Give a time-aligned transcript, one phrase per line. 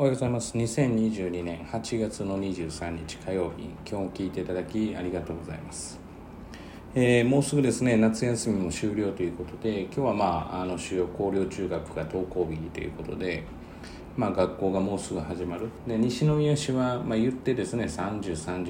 [0.00, 0.56] おはようございます。
[0.56, 6.00] 2022年8月の23日火曜日、今日も聞いていただきありがとうございます。
[6.94, 10.24] えー、もうすぐですね、夏休みも終了ということで、今日はま
[10.54, 13.44] あ、あの主要高陵中学が登校日ということで、
[14.16, 15.68] まあ、学校がもうすぐ始まる。
[15.86, 18.22] で、西宮市は、まあ、言ってですね、30、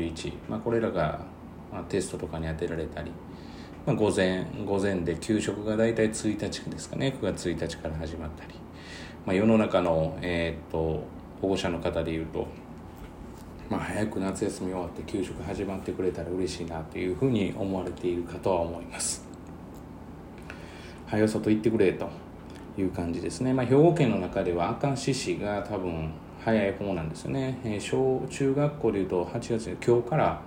[0.03, 1.21] 31、まあ、これらが、
[1.73, 3.12] ま、テストとかに当てられたり、
[3.87, 8.55] まあ、午前、午前で給食が大体1日ですかね、9月1日から始まったり、
[9.25, 12.47] まあ、世の中の、えー、っと保護者の方でいうと、
[13.69, 19.25] まあ、早く夏休み終わって給食始まってくれたら嬉しいなというふうに思われているかとは思います。
[21.07, 22.09] 早外行ってくれと
[22.79, 26.12] いう感じですね、まあ、兵庫県の中では明石市が多分
[26.45, 30.41] 早い方なんですよね、えー、小中学校でいうと8月今日から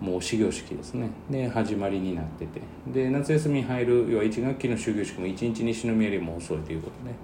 [0.00, 1.10] もう始業式ですね。
[1.28, 2.62] で始まりになってて。
[2.86, 7.14] で夏休みに入る要は1学期の終業式も1日西宮よりも遅いということで、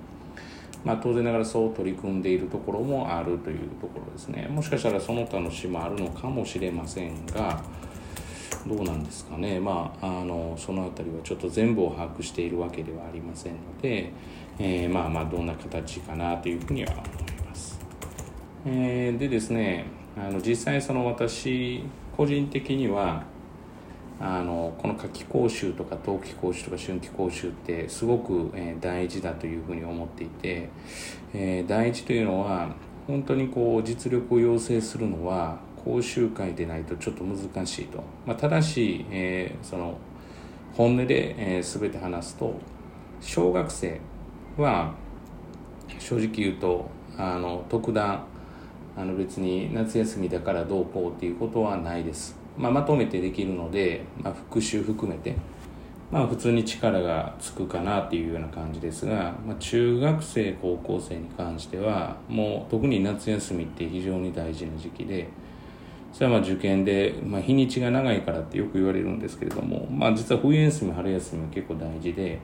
[0.87, 4.47] まあ、当然ながらそう取り組んでいるところもあるというところですね。
[4.49, 7.61] もしかしたらその他の市もあるのかもしれませんが
[8.65, 9.59] どうなんですかね。
[9.59, 14.13] まああのその辺りはちょっと全部を把握しているわけではありませんので、
[14.61, 17.81] えー、まあまあどんな形かなというふうには思います、
[18.65, 21.83] えー、でですねあの実際その私
[22.17, 23.25] 個人的には
[24.19, 30.71] あのこの夏季講習とか冬季講習とか春季講習ってすごく、え、大事だというふうに思っていて、
[31.35, 32.71] えー、大事というのは
[33.07, 39.99] 本当にこう実力を要請するのは講習会でないとちょっと難しいと、まあ、ただし、えー、その
[40.75, 42.55] 本音で、えー、全て話すと
[43.21, 44.01] 小学生
[44.57, 44.95] は
[45.99, 48.25] 正直言うとあの特段
[48.97, 55.37] あの別に夏休みだからどうこうっていうことはないです、まあ、まとめてできるので、まあ、復習含めて、
[56.11, 65.29] まあ、普通に力がつくかなっていうような感じですが、まあ、中学生高校生に関してはもう特に夏休みって非常に大事な時期で
[66.13, 72.39] それはまあ受験で、まあ、日にちが長いからってよく言われるんですけれども、まあ、実は冬休み春休みは結構大事で。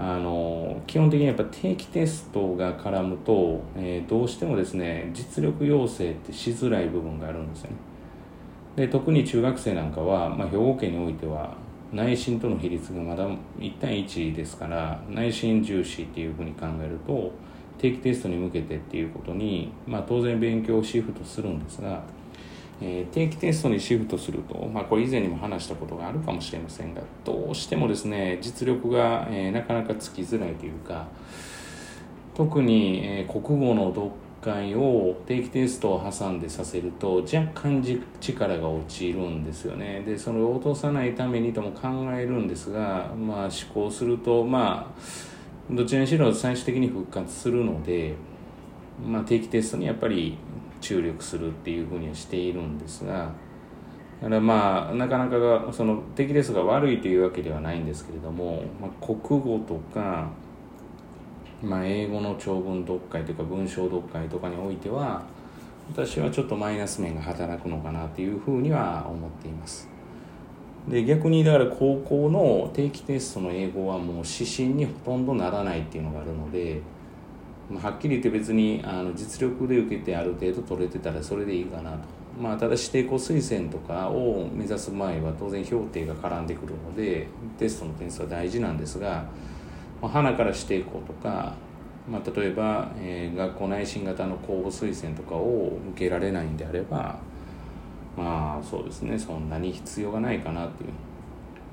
[0.00, 7.76] あの基本的にやっぱ定期テストが絡むと、えー、どうしてもですね実力要請ってしづらい部分があるんですよね
[8.78, 11.56] で特に中学生なんかは、まあ、兵庫県においては
[11.92, 13.28] 内心との比率がまだ
[13.58, 17.32] 1対1ですから内心重視っていうふうに考えると
[17.78, 22.02] 定期テストに向けてっていうことに、まあ、当然勉強をシフトするんですが
[22.80, 31.08] えー、定期テストにシフトすると、まあ、これ以前にも話したことがあるかもしれませんがどうしてもですね実力が、えー、なかなかつきづらいというか
[32.36, 37.82] 特に、えー、国語の読解を定期テストを挟んでさせると若干
[38.20, 40.02] 力が落ちるんですよね。
[40.06, 48.14] でそれを落とさないためにとも考えるんですがまあ思考するとまあどちらにしろ最終的に復活するので、
[49.06, 50.38] まあ、定期テストにやっぱり
[50.80, 53.32] 注力するっていうふうにはしているんですが
[54.22, 60.30] だからまあなかなかがその敵ですが悪いというわけではないんですけれども、まあ、国語とか、
[61.62, 65.22] まあ、英語の長文読解というか文章読解とかにおいては
[65.90, 69.88] 私はちょっとマイナス面が働くのかなというふうには思っています
[70.86, 76.80] で逆にだから高校の定期テストの英語はもう指針にほとんどならないっていうのがあるので
[77.68, 81.98] まあはっきり言って別にあの実力で受けてある程度取れてたらそれでいいかなと。
[82.40, 87.26] まあ、ただ指定校推薦とかを目指す前は当然評定が絡んでくるので
[87.58, 89.24] テストの点数は大事なんですが、
[90.00, 91.54] まあ、花から指定校とか、
[92.08, 97.18] まあ、例えば、えー、学校内申型の公募推薦とかを受けられないんであれば
[98.16, 100.90] まあそうですねそんなに必要がないかなっていう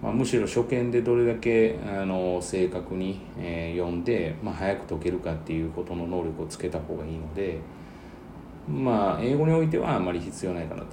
[0.01, 7.59] まあ、むしろ初見でどれだけあの正確に、えー、読んで、まあ、早く解けるかっていうことの能力をつけた方がいいので、
[8.67, 10.87] まあ、英語においてはあまり必要ないかなと。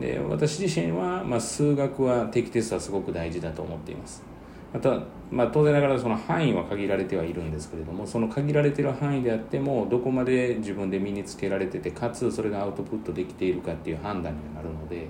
[0.00, 4.24] で私自身は、まあ、数学は定期テストはすごく大事だと思っています。
[4.74, 5.00] また、
[5.30, 15.06] まあ、当然ながらその範囲は限られてはいるんですけれどもその限られてる範囲であってもどこまで自分で身につけられててかつそれがアウトプットできているかっていう判断にはなるので。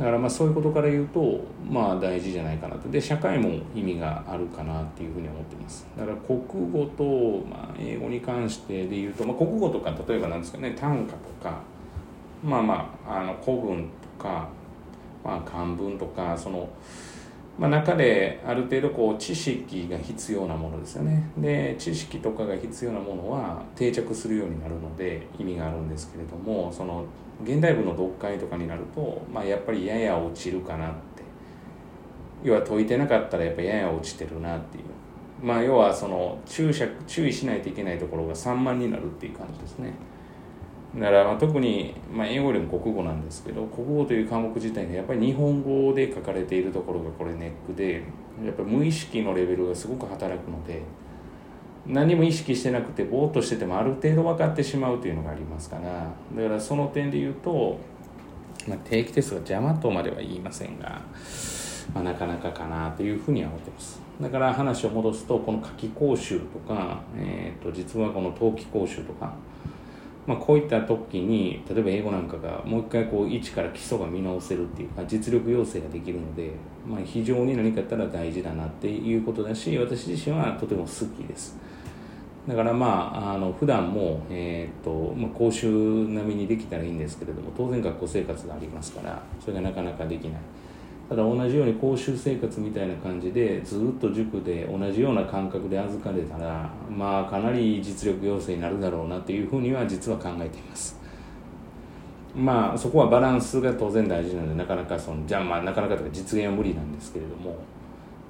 [0.00, 6.38] だからまあそういうことから言うとまあ大事じゃないかなとで社会も意味があるかなっていうふうに思ってますだから国
[6.70, 11.60] 語と、まあ、英語に関してで言うと、まあ、国語とか例えばなんですかね短歌とか
[12.42, 14.48] まあまああの古文とか、
[15.22, 16.66] まあ、漢文とかその
[17.58, 21.30] まあ、中である程度こう知識が必要なものですよね。
[21.36, 27.04] で知識とかが必要なものは定着するようになるので意味があるんですけれどもその
[27.44, 31.20] 現代文の読解とかになると、まあ、やっぱりやや落ちるかなって。
[32.42, 34.84] 要は解いてなかったらやっぱやや落ちてるなっていう。
[35.42, 39.92] まあ要はその注釈注意しないといけないところが散漫になるっていう感じですね。
[40.96, 48.02] だから特に、まあ、英語よりも国語なんですけど国語という科目自体がやっぱり日本語で書かれているところがこれネックで
[48.44, 50.82] やっぱり無意識のレベルがすごく働くので
[51.86, 57.78] 何も意識してなくてぼーっとしててもある程度分かってしまうというのがありますからだからその点で言うと、
[58.66, 61.00] まあ、定期テストが邪魔とまでは言いませんが、
[61.94, 64.00] まあ、なかなかかなというふうには思ってます。
[64.20, 69.34] だから話を戻すとこの夏季講習とか、えー、と実はこの冬季講習とか
[70.26, 76.52] まあ、こういった時に例えば英語なんかがもう一回こう一から基礎が見直せるっていうか実力養成ができるので、
[76.86, 81.56] まあ、非常に何かやったら大事だなっていうことだし私自身はとても好きです。
[82.46, 90.40] だからまああの普段もえー、っとまあ、講習並みにできたらいいんですけれども当然学校生活がありますからそれがなかなかできない。
[91.10, 100.96] ただ同じように講習生活みたいな感じでずっと塾で同じような感覚で預かれたらまあかなり実力要請になるだろうなというふうには実は考えています
[102.32, 107.58] まあそこはバランスが当然大事なのでなかなかそのじゃあまあなかなかとか実現は無理なんですけれども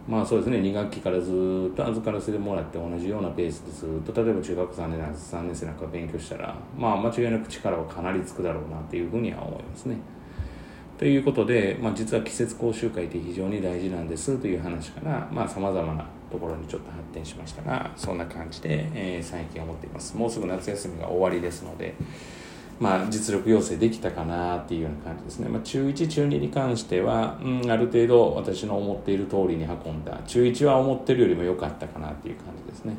[0.09, 9.99] まあそうですね2学期からずっと預からせてもらって同じようなペースでずっと例えば中学3年生3年生なんか勉強したらまあ間違いなく力はかなりつくだろうなっていうふうには思いますね。
[11.01, 20.15] ということで、まあ、実は季節講習会って非常に大事なんですという話からさまざ、まなところにちょっと発展しましたがそんな感じで、えー、最近思っています。
[20.15, 21.95] もうすぐ夏休みが終わりですので、
[22.79, 30.21] まあ、実力要請できたかなっていうような感じですね、まあ、中1中2に関しては、うん、ある程度私の思っている通りに運んだ。
[30.27, 32.95] 中1は思ってるよりも良かったかなっていう感じですね、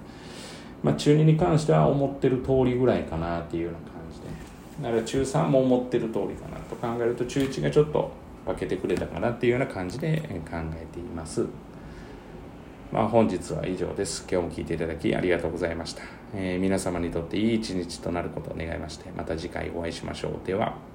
[0.81, 4.00] まあ、中2に関しては思ってる通りぐらいかなっていうような感じ
[4.81, 8.12] でだから中3も思ってる通りかなと考えると中1がちょっと
[8.45, 10.19] 分けてくれたかなっていうような感じで
[10.50, 11.45] 考えています。
[12.92, 14.28] まあ、本日は以上です。
[14.30, 16.04] 今日も聞いていただきありがとうございました。
[16.36, 20.45] えー、皆様にとっていい一日となることを願いまして、また次回お会いしましょう。
[20.45, 20.90] では。